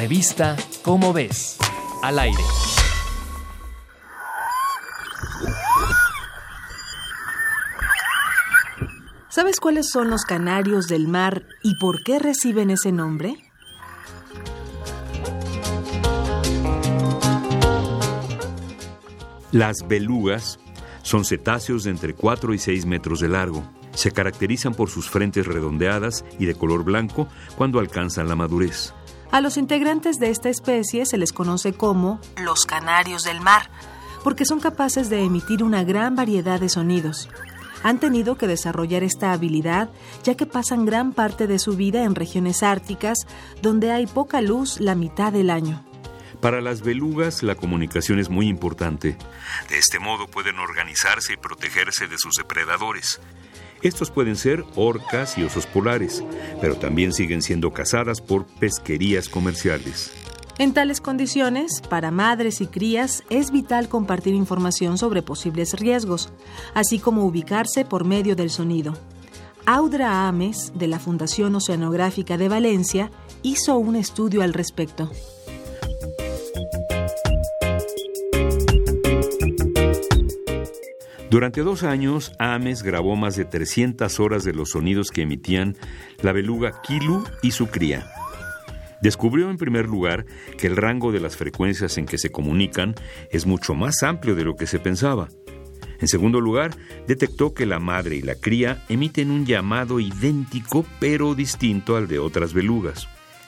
[0.00, 1.58] Revista Cómo ves,
[2.02, 2.42] al aire.
[9.28, 13.36] ¿Sabes cuáles son los canarios del mar y por qué reciben ese nombre?
[19.52, 20.58] Las belugas
[21.02, 23.70] son cetáceos de entre 4 y 6 metros de largo.
[23.92, 27.28] Se caracterizan por sus frentes redondeadas y de color blanco
[27.58, 28.94] cuando alcanzan la madurez.
[29.32, 33.70] A los integrantes de esta especie se les conoce como los canarios del mar,
[34.24, 37.28] porque son capaces de emitir una gran variedad de sonidos.
[37.84, 39.88] Han tenido que desarrollar esta habilidad
[40.24, 43.18] ya que pasan gran parte de su vida en regiones árticas
[43.62, 45.84] donde hay poca luz la mitad del año.
[46.40, 49.16] Para las belugas la comunicación es muy importante.
[49.68, 53.20] De este modo pueden organizarse y protegerse de sus depredadores.
[53.82, 56.22] Estos pueden ser orcas y osos polares,
[56.60, 60.12] pero también siguen siendo cazadas por pesquerías comerciales.
[60.58, 66.28] En tales condiciones, para madres y crías es vital compartir información sobre posibles riesgos,
[66.74, 68.92] así como ubicarse por medio del sonido.
[69.64, 73.10] Audra Ames, de la Fundación Oceanográfica de Valencia,
[73.42, 75.10] hizo un estudio al respecto.
[81.30, 85.76] Durante dos años, Ames grabó más de 300 horas de los sonidos que emitían
[86.22, 88.10] la beluga Kilu y su cría.
[89.00, 90.26] Descubrió en primer lugar
[90.58, 92.96] que el rango de las frecuencias en que se comunican
[93.30, 95.28] es mucho más amplio de lo que se pensaba.
[96.00, 96.72] En segundo lugar,
[97.06, 102.18] detectó que la madre y la cría emiten un llamado idéntico pero distinto al de
[102.18, 103.06] otras belugas.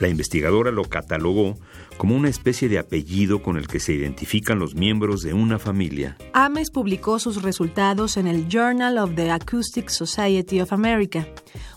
[0.00, 1.56] La investigadora lo catalogó
[1.96, 6.16] como una especie de apellido con el que se identifican los miembros de una familia.
[6.32, 11.28] Ames publicó sus resultados en el Journal of the Acoustic Society of America.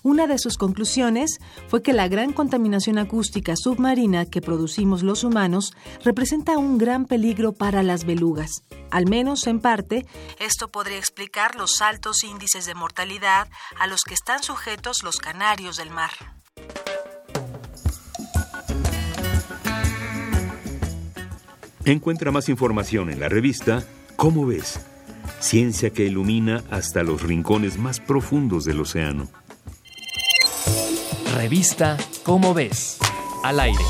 [0.01, 1.37] Una de sus conclusiones
[1.67, 7.53] fue que la gran contaminación acústica submarina que producimos los humanos representa un gran peligro
[7.53, 8.63] para las belugas.
[8.89, 10.05] Al menos en parte,
[10.39, 15.77] esto podría explicar los altos índices de mortalidad a los que están sujetos los canarios
[15.77, 16.11] del mar.
[21.87, 23.81] Encuentra más información en la revista
[24.17, 24.81] ¿Cómo ves?
[25.39, 29.29] Ciencia que ilumina hasta los rincones más profundos del océano.
[31.35, 32.97] Revista Cómo ves,
[33.41, 33.83] al aire.